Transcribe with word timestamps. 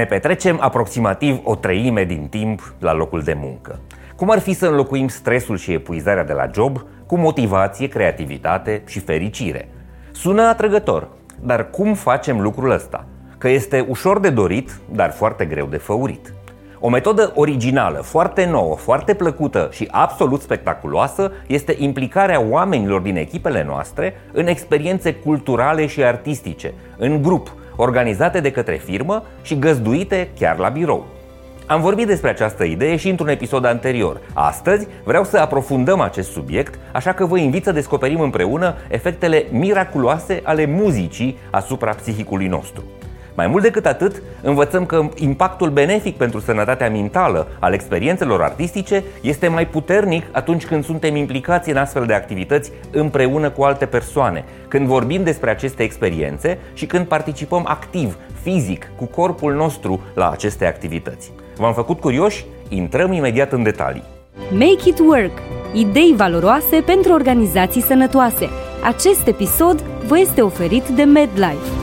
Ne 0.00 0.06
petrecem 0.06 0.56
aproximativ 0.60 1.40
o 1.42 1.54
treime 1.54 2.04
din 2.04 2.26
timp 2.30 2.74
la 2.78 2.92
locul 2.92 3.22
de 3.22 3.36
muncă. 3.40 3.78
Cum 4.16 4.30
ar 4.30 4.38
fi 4.38 4.52
să 4.52 4.66
înlocuim 4.66 5.08
stresul 5.08 5.56
și 5.56 5.72
epuizarea 5.72 6.24
de 6.24 6.32
la 6.32 6.50
job 6.54 6.84
cu 7.06 7.16
motivație, 7.16 7.88
creativitate 7.88 8.82
și 8.86 9.00
fericire? 9.00 9.68
Sună 10.10 10.42
atrăgător, 10.42 11.08
dar 11.40 11.70
cum 11.70 11.94
facem 11.94 12.40
lucrul 12.40 12.70
ăsta? 12.70 13.04
Că 13.38 13.48
este 13.48 13.86
ușor 13.88 14.20
de 14.20 14.30
dorit, 14.30 14.78
dar 14.92 15.10
foarte 15.10 15.44
greu 15.44 15.66
de 15.66 15.76
făurit. 15.76 16.34
O 16.78 16.88
metodă 16.88 17.32
originală, 17.34 17.98
foarte 17.98 18.46
nouă, 18.46 18.76
foarte 18.76 19.14
plăcută 19.14 19.68
și 19.72 19.88
absolut 19.90 20.40
spectaculoasă 20.40 21.32
este 21.46 21.76
implicarea 21.78 22.40
oamenilor 22.40 23.00
din 23.00 23.16
echipele 23.16 23.64
noastre 23.64 24.14
în 24.32 24.46
experiențe 24.46 25.14
culturale 25.14 25.86
și 25.86 26.04
artistice, 26.04 26.74
în 26.96 27.22
grup, 27.22 27.54
organizate 27.80 28.40
de 28.40 28.50
către 28.50 28.80
firmă 28.84 29.22
și 29.42 29.58
găzduite 29.58 30.28
chiar 30.38 30.58
la 30.58 30.68
birou. 30.68 31.06
Am 31.66 31.80
vorbit 31.80 32.06
despre 32.06 32.30
această 32.30 32.64
idee 32.64 32.96
și 32.96 33.08
într-un 33.08 33.28
episod 33.28 33.64
anterior. 33.64 34.20
Astăzi 34.32 34.86
vreau 35.04 35.24
să 35.24 35.38
aprofundăm 35.38 36.00
acest 36.00 36.30
subiect, 36.30 36.78
așa 36.92 37.12
că 37.12 37.26
vă 37.26 37.38
invit 37.38 37.64
să 37.64 37.72
descoperim 37.72 38.20
împreună 38.20 38.74
efectele 38.88 39.44
miraculoase 39.50 40.40
ale 40.44 40.66
muzicii 40.66 41.38
asupra 41.50 41.92
psihicului 41.92 42.46
nostru. 42.46 42.82
Mai 43.34 43.46
mult 43.46 43.62
decât 43.62 43.86
atât, 43.86 44.22
învățăm 44.42 44.86
că 44.86 45.08
impactul 45.14 45.70
benefic 45.70 46.16
pentru 46.16 46.40
sănătatea 46.40 46.90
mentală 46.90 47.46
al 47.58 47.72
experiențelor 47.72 48.42
artistice 48.42 49.04
este 49.20 49.48
mai 49.48 49.66
puternic 49.66 50.26
atunci 50.32 50.66
când 50.66 50.84
suntem 50.84 51.16
implicați 51.16 51.70
în 51.70 51.76
astfel 51.76 52.06
de 52.06 52.14
activități 52.14 52.72
împreună 52.90 53.50
cu 53.50 53.62
alte 53.62 53.86
persoane, 53.86 54.44
când 54.68 54.86
vorbim 54.86 55.22
despre 55.22 55.50
aceste 55.50 55.82
experiențe 55.82 56.58
și 56.72 56.86
când 56.86 57.06
participăm 57.06 57.64
activ, 57.66 58.16
fizic, 58.42 58.90
cu 58.96 59.04
corpul 59.04 59.54
nostru 59.54 60.00
la 60.14 60.30
aceste 60.30 60.66
activități. 60.66 61.32
V-am 61.56 61.74
făcut 61.74 62.00
curioși? 62.00 62.44
Intrăm 62.68 63.12
imediat 63.12 63.52
în 63.52 63.62
detalii. 63.62 64.04
Make 64.52 64.88
it 64.88 64.98
work! 64.98 65.38
Idei 65.72 66.14
valoroase 66.16 66.82
pentru 66.86 67.12
organizații 67.12 67.82
sănătoase. 67.82 68.48
Acest 68.84 69.26
episod 69.26 69.80
vă 70.06 70.18
este 70.18 70.40
oferit 70.40 70.88
de 70.88 71.02
MedLife. 71.02 71.79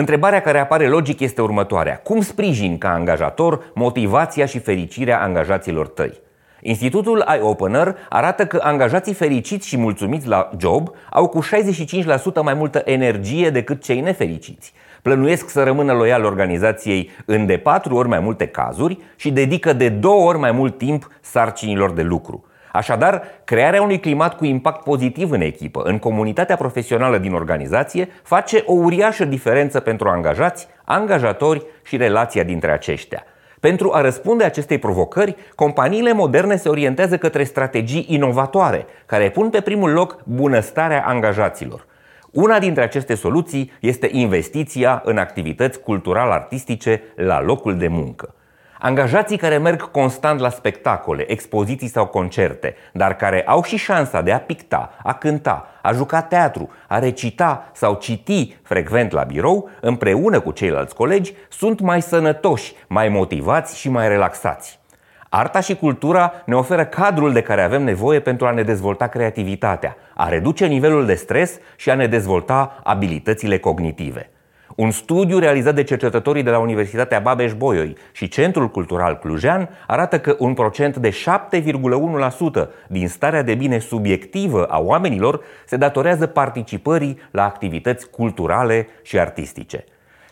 Întrebarea 0.00 0.40
care 0.40 0.58
apare 0.58 0.88
logic 0.88 1.20
este 1.20 1.42
următoarea. 1.42 1.96
Cum 1.96 2.20
sprijin 2.20 2.78
ca 2.78 2.92
angajator 2.92 3.70
motivația 3.74 4.46
și 4.46 4.58
fericirea 4.58 5.22
angajaților 5.22 5.88
tăi? 5.88 6.20
Institutul 6.60 7.24
iOpener 7.38 7.96
arată 8.08 8.46
că 8.46 8.60
angajații 8.62 9.14
fericiți 9.14 9.68
și 9.68 9.76
mulțumiți 9.76 10.26
la 10.26 10.50
job 10.58 10.90
au 11.10 11.28
cu 11.28 11.42
65% 11.42 12.42
mai 12.42 12.54
multă 12.54 12.82
energie 12.84 13.50
decât 13.50 13.82
cei 13.82 14.00
nefericiți. 14.00 14.72
Plănuiesc 15.02 15.48
să 15.48 15.62
rămână 15.62 15.92
loial 15.92 16.24
organizației 16.24 17.10
în 17.24 17.46
de 17.46 17.56
4 17.56 17.94
ori 17.94 18.08
mai 18.08 18.20
multe 18.20 18.46
cazuri 18.46 18.98
și 19.16 19.30
dedică 19.30 19.72
de 19.72 19.88
2 19.88 20.12
ori 20.12 20.38
mai 20.38 20.52
mult 20.52 20.78
timp 20.78 21.10
sarcinilor 21.20 21.92
de 21.92 22.02
lucru. 22.02 22.44
Așadar, 22.72 23.22
crearea 23.44 23.82
unui 23.82 24.00
climat 24.00 24.36
cu 24.36 24.44
impact 24.44 24.82
pozitiv 24.82 25.30
în 25.30 25.40
echipă, 25.40 25.82
în 25.84 25.98
comunitatea 25.98 26.56
profesională 26.56 27.18
din 27.18 27.32
organizație, 27.32 28.08
face 28.22 28.62
o 28.66 28.72
uriașă 28.72 29.24
diferență 29.24 29.80
pentru 29.80 30.08
angajați, 30.08 30.68
angajatori 30.84 31.66
și 31.82 31.96
relația 31.96 32.42
dintre 32.42 32.72
aceștia. 32.72 33.24
Pentru 33.60 33.92
a 33.92 34.00
răspunde 34.00 34.44
acestei 34.44 34.78
provocări, 34.78 35.36
companiile 35.54 36.12
moderne 36.12 36.56
se 36.56 36.68
orientează 36.68 37.18
către 37.18 37.44
strategii 37.44 38.06
inovatoare, 38.08 38.86
care 39.06 39.30
pun 39.30 39.50
pe 39.50 39.60
primul 39.60 39.90
loc 39.90 40.18
bunăstarea 40.24 41.04
angajaților. 41.06 41.86
Una 42.30 42.58
dintre 42.58 42.82
aceste 42.82 43.14
soluții 43.14 43.72
este 43.80 44.08
investiția 44.12 45.02
în 45.04 45.18
activități 45.18 45.80
cultural-artistice 45.80 47.02
la 47.16 47.42
locul 47.42 47.76
de 47.76 47.88
muncă. 47.88 48.34
Angajații 48.82 49.36
care 49.36 49.58
merg 49.58 49.90
constant 49.90 50.40
la 50.40 50.48
spectacole, 50.48 51.30
expoziții 51.30 51.88
sau 51.88 52.06
concerte, 52.06 52.74
dar 52.92 53.16
care 53.16 53.42
au 53.42 53.62
și 53.62 53.76
șansa 53.76 54.20
de 54.20 54.32
a 54.32 54.40
picta, 54.40 54.90
a 55.02 55.12
cânta, 55.12 55.68
a 55.82 55.92
juca 55.92 56.22
teatru, 56.22 56.70
a 56.88 56.98
recita 56.98 57.70
sau 57.72 57.94
citi 57.94 58.56
frecvent 58.62 59.12
la 59.12 59.22
birou, 59.22 59.70
împreună 59.80 60.40
cu 60.40 60.50
ceilalți 60.50 60.94
colegi, 60.94 61.34
sunt 61.48 61.80
mai 61.80 62.02
sănătoși, 62.02 62.74
mai 62.88 63.08
motivați 63.08 63.78
și 63.78 63.88
mai 63.88 64.08
relaxați. 64.08 64.78
Arta 65.28 65.60
și 65.60 65.76
cultura 65.76 66.32
ne 66.44 66.54
oferă 66.54 66.84
cadrul 66.84 67.32
de 67.32 67.42
care 67.42 67.62
avem 67.62 67.82
nevoie 67.82 68.20
pentru 68.20 68.46
a 68.46 68.50
ne 68.50 68.62
dezvolta 68.62 69.06
creativitatea, 69.06 69.96
a 70.14 70.28
reduce 70.28 70.66
nivelul 70.66 71.06
de 71.06 71.14
stres 71.14 71.58
și 71.76 71.90
a 71.90 71.94
ne 71.94 72.06
dezvolta 72.06 72.80
abilitățile 72.82 73.58
cognitive. 73.58 74.30
Un 74.80 74.90
studiu 74.90 75.38
realizat 75.38 75.74
de 75.74 75.82
cercetătorii 75.82 76.42
de 76.42 76.50
la 76.50 76.58
Universitatea 76.58 77.20
Babeș-Bolyai 77.20 77.96
și 78.12 78.28
Centrul 78.28 78.68
Cultural 78.68 79.18
Clujean 79.18 79.68
arată 79.86 80.18
că 80.18 80.36
un 80.38 80.54
procent 80.54 80.96
de 80.96 81.10
7,1% 81.10 82.68
din 82.88 83.08
starea 83.08 83.42
de 83.42 83.54
bine 83.54 83.78
subiectivă 83.78 84.64
a 84.64 84.78
oamenilor 84.78 85.40
se 85.66 85.76
datorează 85.76 86.26
participării 86.26 87.18
la 87.30 87.44
activități 87.44 88.10
culturale 88.10 88.88
și 89.02 89.18
artistice. 89.18 89.84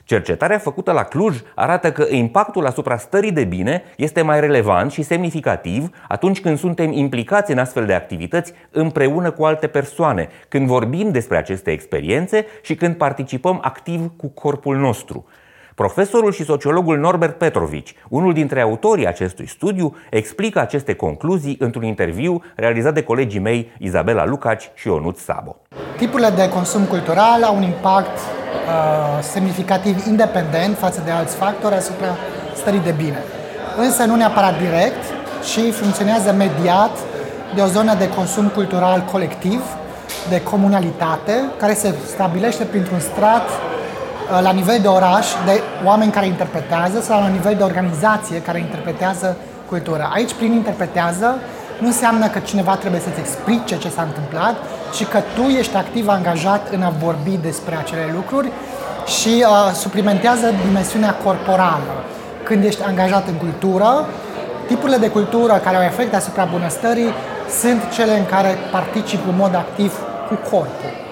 Cercetarea 0.08 0.58
făcută 0.58 0.92
la 0.92 1.02
Cluj 1.02 1.40
arată 1.54 1.92
că 1.92 2.06
impactul 2.10 2.66
asupra 2.66 2.96
stării 2.96 3.32
de 3.32 3.44
bine 3.44 3.82
este 3.96 4.22
mai 4.22 4.40
relevant 4.40 4.92
și 4.92 5.02
semnificativ 5.02 5.90
atunci 6.08 6.40
când 6.40 6.58
suntem 6.58 6.92
implicați 6.92 7.52
în 7.52 7.58
astfel 7.58 7.86
de 7.86 7.92
activități 7.92 8.52
împreună 8.70 9.30
cu 9.30 9.44
alte 9.44 9.66
persoane, 9.66 10.28
când 10.48 10.66
vorbim 10.66 11.10
despre 11.10 11.36
aceste 11.36 11.70
experiențe 11.70 12.46
și 12.62 12.74
când 12.74 12.94
participăm 12.94 13.58
activ 13.62 14.10
cu 14.16 14.28
corpul 14.28 14.76
nostru. 14.76 15.26
Profesorul 15.74 16.32
și 16.32 16.44
sociologul 16.44 16.98
Norbert 16.98 17.38
Petrovici, 17.38 17.94
unul 18.08 18.32
dintre 18.32 18.60
autorii 18.60 19.06
acestui 19.06 19.46
studiu, 19.46 19.96
explică 20.10 20.60
aceste 20.60 20.94
concluzii 20.94 21.56
într-un 21.58 21.84
interviu 21.84 22.42
realizat 22.56 22.94
de 22.94 23.02
colegii 23.02 23.40
mei 23.40 23.72
Izabela 23.78 24.26
Lucaci 24.26 24.70
și 24.74 24.88
Onut 24.88 25.16
Sabo. 25.16 25.56
Tipurile 25.98 26.30
de 26.30 26.48
consum 26.48 26.82
cultural 26.82 27.42
au 27.42 27.56
un 27.56 27.62
impact 27.62 28.18
uh, 28.18 29.22
semnificativ 29.22 30.06
independent 30.06 30.78
față 30.78 31.02
de 31.04 31.10
alți 31.10 31.34
factori 31.36 31.74
asupra 31.74 32.16
stării 32.56 32.80
de 32.80 32.94
bine. 32.96 33.22
Însă 33.76 34.04
nu 34.04 34.14
neapărat 34.16 34.58
direct, 34.58 35.04
ci 35.44 35.74
funcționează 35.74 36.32
mediat 36.32 36.90
de 37.54 37.60
o 37.60 37.66
zonă 37.66 37.94
de 37.94 38.08
consum 38.08 38.48
cultural 38.48 39.04
colectiv, 39.12 39.62
de 40.28 40.42
comunalitate, 40.42 41.44
care 41.56 41.74
se 41.74 41.94
stabilește 42.06 42.64
printr-un 42.64 43.00
strat 43.00 43.48
uh, 43.48 44.42
la 44.42 44.50
nivel 44.50 44.78
de 44.80 44.88
oraș 44.88 45.26
de 45.44 45.62
oameni 45.84 46.12
care 46.12 46.26
interpretează 46.26 47.00
sau 47.00 47.20
la 47.20 47.28
nivel 47.28 47.54
de 47.54 47.62
organizație 47.62 48.42
care 48.42 48.58
interpretează 48.58 49.36
cultura. 49.68 50.10
Aici, 50.14 50.34
prin 50.34 50.52
interpretează, 50.52 51.38
nu 51.78 51.86
înseamnă 51.86 52.26
că 52.26 52.38
cineva 52.38 52.76
trebuie 52.76 53.00
să-ți 53.00 53.20
explice 53.20 53.78
ce 53.78 53.88
s-a 53.88 54.02
întâmplat, 54.02 54.56
ci 54.94 55.06
că 55.06 55.22
tu 55.34 55.42
ești 55.42 55.76
activ 55.76 56.08
angajat 56.08 56.68
în 56.70 56.82
a 56.82 56.92
vorbi 57.04 57.38
despre 57.42 57.76
acele 57.76 58.10
lucruri 58.14 58.48
și 59.06 59.28
uh, 59.28 59.72
suplimentează 59.74 60.54
dimensiunea 60.66 61.14
corporală. 61.14 61.92
Când 62.42 62.64
ești 62.64 62.82
angajat 62.82 63.28
în 63.28 63.34
cultură, 63.34 64.06
tipurile 64.66 64.96
de 64.96 65.08
cultură 65.08 65.60
care 65.64 65.76
au 65.76 65.82
efect 65.82 66.14
asupra 66.14 66.44
bunăstării 66.44 67.12
sunt 67.60 67.80
cele 67.94 68.18
în 68.18 68.26
care 68.26 68.58
particip 68.70 69.28
în 69.28 69.36
mod 69.36 69.54
activ 69.54 69.92
cu 70.28 70.34
corpul. 70.50 71.07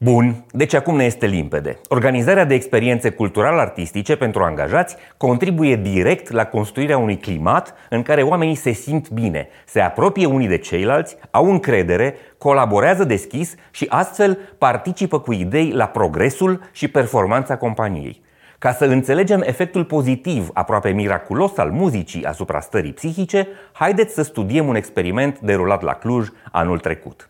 Bun, 0.00 0.44
deci 0.50 0.74
acum 0.74 0.96
ne 0.96 1.04
este 1.04 1.26
limpede. 1.26 1.78
Organizarea 1.88 2.44
de 2.44 2.54
experiențe 2.54 3.10
cultural-artistice 3.10 4.16
pentru 4.16 4.42
angajați 4.42 4.96
contribuie 5.16 5.76
direct 5.76 6.30
la 6.30 6.44
construirea 6.44 6.98
unui 6.98 7.16
climat 7.16 7.74
în 7.90 8.02
care 8.02 8.22
oamenii 8.22 8.54
se 8.54 8.72
simt 8.72 9.10
bine, 9.10 9.48
se 9.66 9.80
apropie 9.80 10.26
unii 10.26 10.48
de 10.48 10.58
ceilalți, 10.58 11.16
au 11.30 11.50
încredere, 11.50 12.14
colaborează 12.38 13.04
deschis 13.04 13.54
și 13.70 13.86
astfel 13.88 14.38
participă 14.58 15.20
cu 15.20 15.32
idei 15.32 15.70
la 15.70 15.86
progresul 15.86 16.60
și 16.72 16.88
performanța 16.88 17.56
companiei. 17.56 18.22
Ca 18.58 18.72
să 18.72 18.84
înțelegem 18.84 19.42
efectul 19.44 19.84
pozitiv, 19.84 20.50
aproape 20.52 20.90
miraculos 20.90 21.56
al 21.56 21.70
muzicii 21.70 22.24
asupra 22.24 22.60
stării 22.60 22.92
psihice, 22.92 23.48
haideți 23.72 24.14
să 24.14 24.22
studiem 24.22 24.68
un 24.68 24.74
experiment 24.74 25.40
derulat 25.40 25.82
la 25.82 25.92
Cluj 25.92 26.28
anul 26.52 26.78
trecut. 26.78 27.28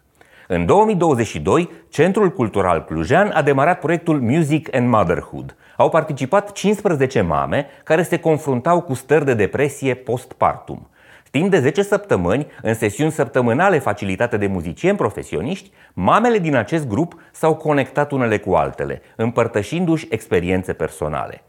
În 0.50 0.66
2022, 0.66 1.70
Centrul 1.88 2.30
Cultural 2.30 2.84
Clujean 2.84 3.30
a 3.34 3.42
demarat 3.42 3.80
proiectul 3.80 4.20
Music 4.20 4.74
and 4.74 4.88
Motherhood. 4.88 5.56
Au 5.76 5.88
participat 5.88 6.52
15 6.52 7.20
mame 7.20 7.66
care 7.84 8.02
se 8.02 8.18
confruntau 8.18 8.80
cu 8.80 8.94
stări 8.94 9.24
de 9.24 9.34
depresie 9.34 9.94
postpartum. 9.94 10.88
Timp 11.30 11.50
de 11.50 11.60
10 11.60 11.82
săptămâni, 11.82 12.46
în 12.62 12.74
sesiuni 12.74 13.10
săptămânale 13.10 13.78
facilitate 13.78 14.36
de 14.36 14.46
muzicieni 14.46 14.96
profesioniști, 14.96 15.70
mamele 15.92 16.38
din 16.38 16.56
acest 16.56 16.88
grup 16.88 17.20
s-au 17.32 17.54
conectat 17.54 18.12
unele 18.12 18.38
cu 18.38 18.54
altele, 18.54 19.02
împărtășindu-și 19.16 20.06
experiențe 20.10 20.72
personale. 20.72 21.42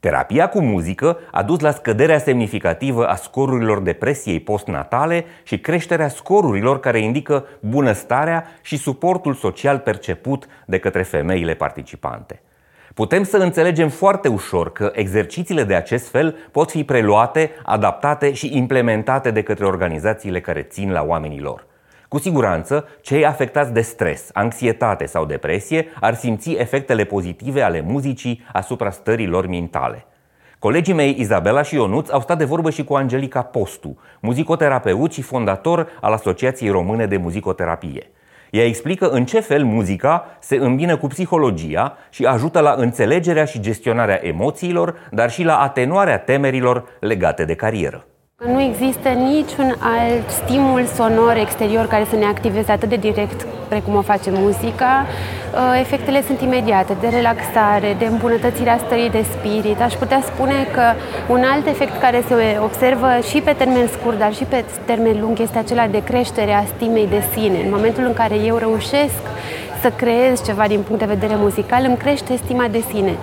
Terapia 0.00 0.48
cu 0.48 0.60
muzică 0.60 1.18
a 1.30 1.42
dus 1.42 1.60
la 1.60 1.70
scăderea 1.70 2.18
semnificativă 2.18 3.06
a 3.06 3.14
scorurilor 3.14 3.80
depresiei 3.80 4.40
postnatale 4.40 5.24
și 5.42 5.58
creșterea 5.58 6.08
scorurilor 6.08 6.80
care 6.80 6.98
indică 6.98 7.46
bunăstarea 7.60 8.46
și 8.62 8.76
suportul 8.76 9.34
social 9.34 9.78
perceput 9.78 10.46
de 10.66 10.78
către 10.78 11.02
femeile 11.02 11.54
participante. 11.54 12.42
putem 12.94 13.22
să 13.22 13.36
înțelegem 13.36 13.88
foarte 13.88 14.28
ușor 14.28 14.72
că 14.72 14.90
exercițiile 14.94 15.64
de 15.64 15.74
acest 15.74 16.08
fel 16.08 16.36
pot 16.50 16.70
fi 16.70 16.84
preluate, 16.84 17.50
adaptate 17.64 18.32
și 18.32 18.56
implementate 18.56 19.30
de 19.30 19.42
către 19.42 19.66
organizațiile 19.66 20.40
care 20.40 20.62
țin 20.62 20.90
la 20.90 21.02
oamenii 21.02 21.40
lor. 21.40 21.66
Cu 22.08 22.18
siguranță, 22.18 22.88
cei 23.00 23.26
afectați 23.26 23.72
de 23.72 23.80
stres, 23.80 24.30
anxietate 24.32 25.06
sau 25.06 25.24
depresie 25.24 25.86
ar 26.00 26.14
simți 26.14 26.50
efectele 26.52 27.04
pozitive 27.04 27.62
ale 27.62 27.80
muzicii 27.80 28.42
asupra 28.52 28.90
stării 28.90 29.26
lor 29.26 29.46
mentale. 29.46 30.06
Colegii 30.58 30.94
mei 30.94 31.16
Izabela 31.18 31.62
și 31.62 31.74
Ionuț 31.74 32.10
au 32.10 32.20
stat 32.20 32.38
de 32.38 32.44
vorbă 32.44 32.70
și 32.70 32.84
cu 32.84 32.94
Angelica 32.94 33.42
Postu, 33.42 33.98
muzicoterapeut 34.20 35.12
și 35.12 35.22
fondator 35.22 35.88
al 36.00 36.12
Asociației 36.12 36.70
Române 36.70 37.06
de 37.06 37.16
Muzicoterapie. 37.16 38.10
Ea 38.50 38.64
explică 38.64 39.08
în 39.08 39.24
ce 39.24 39.40
fel 39.40 39.64
muzica 39.64 40.26
se 40.40 40.56
îmbină 40.56 40.96
cu 40.96 41.06
psihologia 41.06 41.96
și 42.10 42.24
ajută 42.24 42.60
la 42.60 42.74
înțelegerea 42.76 43.44
și 43.44 43.60
gestionarea 43.60 44.26
emoțiilor, 44.26 44.94
dar 45.10 45.30
și 45.30 45.42
la 45.42 45.60
atenuarea 45.60 46.18
temerilor 46.18 46.84
legate 47.00 47.44
de 47.44 47.54
carieră. 47.54 48.06
Nu 48.46 48.60
există 48.60 49.08
niciun 49.08 49.74
alt 49.80 50.30
stimul 50.30 50.84
sonor 50.84 51.36
exterior 51.36 51.86
care 51.86 52.06
să 52.10 52.16
ne 52.16 52.24
activeze 52.24 52.72
atât 52.72 52.88
de 52.88 52.96
direct 52.96 53.46
precum 53.68 53.94
o 53.94 54.02
face 54.02 54.30
muzica. 54.30 55.06
Uh, 55.06 55.80
efectele 55.80 56.22
sunt 56.22 56.40
imediate, 56.40 56.96
de 57.00 57.08
relaxare, 57.08 57.96
de 57.98 58.04
îmbunătățirea 58.04 58.78
stării 58.78 59.10
de 59.10 59.24
spirit. 59.38 59.80
Aș 59.80 59.94
putea 59.94 60.20
spune 60.22 60.66
că 60.74 60.82
un 61.32 61.42
alt 61.52 61.66
efect 61.66 62.00
care 62.00 62.24
se 62.28 62.58
observă 62.62 63.08
și 63.30 63.40
pe 63.40 63.52
termen 63.52 63.86
scurt, 63.86 64.18
dar 64.18 64.34
și 64.34 64.44
pe 64.44 64.64
termen 64.84 65.20
lung, 65.20 65.38
este 65.38 65.58
acela 65.58 65.86
de 65.86 66.02
creștere 66.02 66.52
a 66.52 66.64
stimei 66.64 67.06
de 67.06 67.22
sine. 67.32 67.58
În 67.64 67.70
momentul 67.70 68.04
în 68.04 68.14
care 68.14 68.34
eu 68.34 68.56
reușesc 68.56 69.22
să 69.80 69.90
creez 69.96 70.44
ceva 70.44 70.66
din 70.66 70.80
punct 70.80 71.00
de 71.00 71.14
vedere 71.14 71.34
muzical, 71.36 71.84
îmi 71.86 71.96
crește 71.96 72.36
stima 72.36 72.66
de 72.70 72.84
sine. 72.92 73.14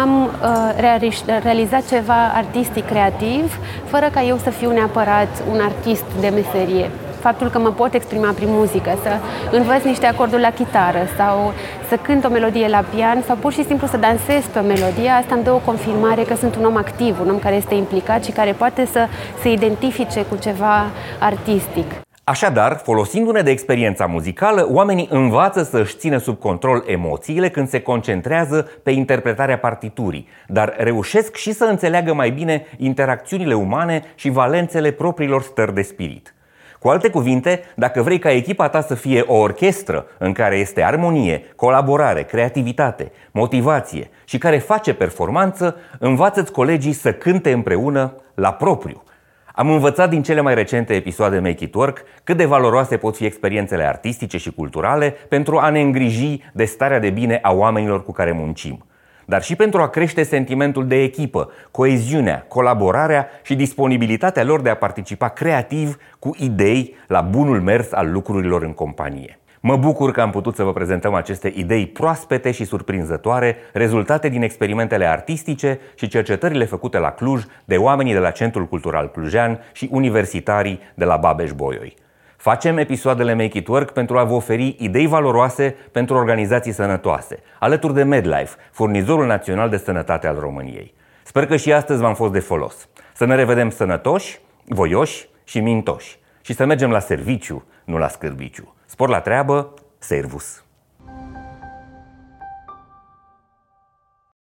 Am 0.00 0.24
uh, 0.24 1.40
realizat 1.42 1.88
ceva 1.88 2.32
artistic 2.34 2.86
creativ, 2.86 3.58
fără 3.84 4.08
ca 4.12 4.22
eu 4.22 4.36
să 4.36 4.50
fiu 4.50 4.70
neapărat 4.72 5.42
un 5.52 5.60
artist 5.60 6.04
de 6.20 6.28
meserie. 6.28 6.90
Faptul 7.20 7.48
că 7.50 7.58
mă 7.58 7.68
pot 7.68 7.94
exprima 7.94 8.30
prin 8.30 8.48
muzică, 8.50 8.98
să 9.02 9.10
învăț 9.56 9.82
niște 9.82 10.06
acorduri 10.06 10.42
la 10.42 10.50
chitară 10.50 10.98
sau 11.16 11.52
să 11.88 11.96
cânt 11.96 12.24
o 12.24 12.28
melodie 12.28 12.68
la 12.68 12.84
pian 12.94 13.22
sau 13.26 13.36
pur 13.36 13.52
și 13.52 13.64
simplu 13.64 13.86
să 13.86 13.96
dansez 13.96 14.44
pe 14.52 14.58
o 14.58 14.62
melodie, 14.62 15.08
asta 15.08 15.34
îmi 15.34 15.44
dă 15.44 15.52
o 15.52 15.60
confirmare 15.64 16.22
că 16.22 16.34
sunt 16.34 16.56
un 16.56 16.64
om 16.64 16.76
activ, 16.76 17.20
un 17.20 17.30
om 17.30 17.38
care 17.38 17.54
este 17.54 17.74
implicat 17.74 18.24
și 18.24 18.30
care 18.30 18.52
poate 18.52 18.88
să 18.92 19.06
se 19.42 19.52
identifice 19.52 20.24
cu 20.24 20.36
ceva 20.36 20.84
artistic. 21.18 21.86
Așadar, 22.24 22.76
folosindu-ne 22.76 23.40
de 23.40 23.50
experiența 23.50 24.06
muzicală, 24.06 24.68
oamenii 24.70 25.08
învață 25.10 25.62
să-și 25.62 25.96
țină 25.96 26.18
sub 26.18 26.38
control 26.38 26.84
emoțiile 26.86 27.48
când 27.48 27.68
se 27.68 27.80
concentrează 27.80 28.70
pe 28.82 28.90
interpretarea 28.90 29.58
partiturii, 29.58 30.28
dar 30.46 30.74
reușesc 30.76 31.36
și 31.36 31.52
să 31.52 31.64
înțeleagă 31.64 32.14
mai 32.14 32.30
bine 32.30 32.66
interacțiunile 32.76 33.54
umane 33.54 34.02
și 34.14 34.30
valențele 34.30 34.90
propriilor 34.90 35.42
stări 35.42 35.74
de 35.74 35.82
spirit. 35.82 36.34
Cu 36.78 36.88
alte 36.88 37.10
cuvinte, 37.10 37.62
dacă 37.76 38.02
vrei 38.02 38.18
ca 38.18 38.30
echipa 38.30 38.68
ta 38.68 38.80
să 38.80 38.94
fie 38.94 39.24
o 39.26 39.36
orchestră 39.36 40.06
în 40.18 40.32
care 40.32 40.56
este 40.56 40.82
armonie, 40.82 41.42
colaborare, 41.56 42.22
creativitate, 42.22 43.12
motivație 43.30 44.10
și 44.24 44.38
care 44.38 44.58
face 44.58 44.94
performanță, 44.94 45.76
învață-ți 45.98 46.52
colegii 46.52 46.92
să 46.92 47.12
cânte 47.12 47.52
împreună 47.52 48.14
la 48.34 48.52
propriu– 48.52 49.02
am 49.54 49.70
învățat 49.70 50.10
din 50.10 50.22
cele 50.22 50.40
mai 50.40 50.54
recente 50.54 50.94
episoade 50.94 51.38
Make 51.38 51.64
It 51.64 51.74
Work 51.74 52.04
cât 52.24 52.36
de 52.36 52.44
valoroase 52.44 52.96
pot 52.96 53.16
fi 53.16 53.24
experiențele 53.24 53.84
artistice 53.84 54.36
și 54.38 54.52
culturale 54.52 55.10
pentru 55.28 55.58
a 55.58 55.70
ne 55.70 55.80
îngriji 55.80 56.42
de 56.52 56.64
starea 56.64 56.98
de 56.98 57.10
bine 57.10 57.38
a 57.42 57.52
oamenilor 57.52 58.04
cu 58.04 58.12
care 58.12 58.32
muncim, 58.32 58.84
dar 59.24 59.42
și 59.42 59.56
pentru 59.56 59.80
a 59.80 59.88
crește 59.88 60.22
sentimentul 60.22 60.86
de 60.86 61.02
echipă, 61.02 61.50
coeziunea, 61.70 62.44
colaborarea 62.48 63.28
și 63.42 63.54
disponibilitatea 63.54 64.44
lor 64.44 64.60
de 64.60 64.70
a 64.70 64.76
participa 64.76 65.28
creativ 65.28 65.96
cu 66.18 66.36
idei 66.38 66.94
la 67.06 67.20
bunul 67.20 67.60
mers 67.60 67.92
al 67.92 68.12
lucrurilor 68.12 68.62
în 68.62 68.72
companie. 68.72 69.38
Mă 69.64 69.76
bucur 69.76 70.10
că 70.10 70.20
am 70.20 70.30
putut 70.30 70.54
să 70.54 70.62
vă 70.62 70.72
prezentăm 70.72 71.14
aceste 71.14 71.52
idei 71.56 71.86
proaspete 71.86 72.50
și 72.50 72.64
surprinzătoare, 72.64 73.56
rezultate 73.72 74.28
din 74.28 74.42
experimentele 74.42 75.06
artistice 75.06 75.80
și 75.94 76.08
cercetările 76.08 76.64
făcute 76.64 76.98
la 76.98 77.10
Cluj 77.10 77.44
de 77.64 77.76
oamenii 77.76 78.12
de 78.12 78.18
la 78.18 78.30
Centrul 78.30 78.66
Cultural 78.66 79.10
Clujean 79.10 79.60
și 79.72 79.88
universitarii 79.92 80.80
de 80.94 81.04
la 81.04 81.16
Babeș-Bolyai. 81.16 81.94
Facem 82.36 82.78
episoadele 82.78 83.34
Make 83.34 83.58
It 83.58 83.68
Work 83.68 83.90
pentru 83.90 84.18
a 84.18 84.24
vă 84.24 84.34
oferi 84.34 84.76
idei 84.78 85.06
valoroase 85.06 85.76
pentru 85.92 86.16
organizații 86.16 86.72
sănătoase, 86.72 87.38
alături 87.58 87.94
de 87.94 88.02
MedLife, 88.02 88.56
furnizorul 88.72 89.26
național 89.26 89.68
de 89.68 89.76
sănătate 89.76 90.26
al 90.26 90.38
României. 90.38 90.94
Sper 91.22 91.46
că 91.46 91.56
și 91.56 91.72
astăzi 91.72 92.00
v-am 92.00 92.14
fost 92.14 92.32
de 92.32 92.40
folos. 92.40 92.88
Să 93.14 93.24
ne 93.24 93.34
revedem 93.34 93.70
sănătoși, 93.70 94.40
voioși 94.64 95.28
și 95.44 95.60
mintoși 95.60 96.18
și 96.40 96.54
să 96.54 96.64
mergem 96.64 96.90
la 96.90 96.98
serviciu, 96.98 97.64
nu 97.84 97.98
la 97.98 98.08
scârbiciu. 98.08 98.74
Spor 98.92 99.08
la 99.08 99.20
treabă, 99.20 99.74
servus! 99.98 100.64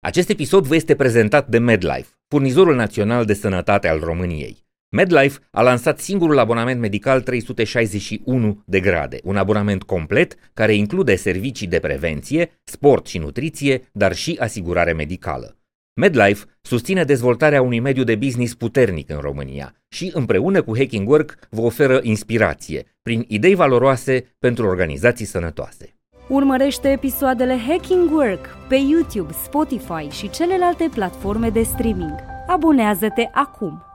Acest 0.00 0.29
episod 0.29 0.67
vă 0.67 0.75
este 0.75 0.95
prezentat 0.95 1.49
de 1.49 1.59
MedLife, 1.59 2.09
furnizorul 2.29 2.75
național 2.75 3.25
de 3.25 3.35
sănătate 3.35 3.89
al 3.89 4.00
României. 4.00 4.67
MedLife 4.89 5.39
a 5.50 5.62
lansat 5.62 5.99
singurul 5.99 6.39
abonament 6.39 6.81
medical 6.81 7.21
361 7.21 8.62
de 8.67 8.81
grade, 8.81 9.21
un 9.23 9.37
abonament 9.37 9.83
complet 9.83 10.35
care 10.55 10.75
include 10.75 11.17
servicii 11.17 11.67
de 11.67 11.79
prevenție, 11.79 12.61
sport 12.65 13.06
și 13.06 13.19
nutriție, 13.19 13.89
dar 13.93 14.15
și 14.15 14.37
asigurare 14.41 14.93
medicală. 14.93 15.57
MedLife 16.00 16.45
susține 16.61 17.05
dezvoltarea 17.05 17.62
unui 17.62 17.81
mediu 17.81 18.05
de 18.05 18.15
business 18.15 18.55
puternic 18.55 19.11
în 19.11 19.19
România 19.21 19.75
și 19.89 20.11
împreună 20.15 20.62
cu 20.62 20.77
Hacking 20.77 21.09
Work 21.09 21.39
vă 21.50 21.61
oferă 21.61 21.99
inspirație 22.03 22.85
prin 23.03 23.25
idei 23.29 23.55
valoroase 23.55 24.37
pentru 24.39 24.67
organizații 24.67 25.25
sănătoase. 25.25 25.95
Urmărește 26.29 26.89
episoadele 26.89 27.56
Hacking 27.69 28.11
Work 28.11 28.47
pe 28.69 28.77
YouTube, 28.77 29.33
Spotify 29.45 30.09
și 30.11 30.31
celelalte 30.31 30.89
platforme 30.95 31.49
de 31.49 31.62
streaming. 31.62 32.15
Abonează-te 32.47 33.29
acum! 33.33 33.88